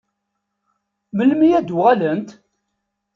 Melmi 1.17 1.49
ad 1.57 1.65
d-uɣalent? 1.67 2.29